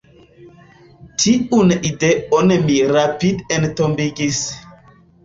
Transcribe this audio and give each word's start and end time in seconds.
Tiun 1.23 1.73
ideon 1.89 2.53
mi 2.69 2.79
rapide 2.93 3.59
entombigis. 3.59 4.41